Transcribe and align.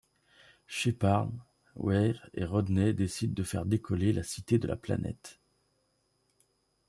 Sheppard, 0.65 1.29
Weir 1.75 2.27
et 2.33 2.43
Rodney 2.43 2.91
décident 2.91 3.35
de 3.35 3.43
faire 3.43 3.67
décoller 3.67 4.13
la 4.13 4.23
cité 4.23 4.57
de 4.57 4.67
la 4.67 4.75
planète. 4.75 5.39